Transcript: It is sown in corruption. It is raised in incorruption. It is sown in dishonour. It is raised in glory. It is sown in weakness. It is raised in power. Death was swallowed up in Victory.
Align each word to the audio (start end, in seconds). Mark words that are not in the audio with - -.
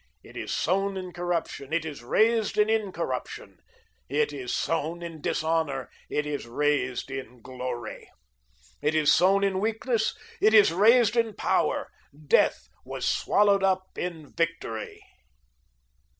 It 0.23 0.35
is 0.35 0.51
sown 0.51 0.97
in 0.97 1.13
corruption. 1.13 1.71
It 1.71 1.85
is 1.85 2.01
raised 2.03 2.57
in 2.57 2.71
incorruption. 2.71 3.59
It 4.09 4.33
is 4.33 4.51
sown 4.51 5.03
in 5.03 5.21
dishonour. 5.21 5.91
It 6.09 6.25
is 6.25 6.47
raised 6.47 7.11
in 7.11 7.43
glory. 7.43 8.09
It 8.81 8.95
is 8.95 9.13
sown 9.13 9.43
in 9.43 9.59
weakness. 9.59 10.15
It 10.41 10.55
is 10.55 10.73
raised 10.73 11.15
in 11.15 11.35
power. 11.35 11.91
Death 12.25 12.67
was 12.83 13.07
swallowed 13.07 13.61
up 13.63 13.95
in 13.95 14.33
Victory. 14.33 15.01